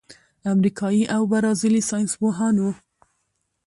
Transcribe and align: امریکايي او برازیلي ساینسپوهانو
امریکايي 0.53 1.03
او 1.15 1.21
برازیلي 1.31 1.81
ساینسپوهانو 1.89 2.69